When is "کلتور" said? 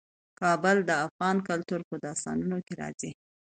1.49-1.81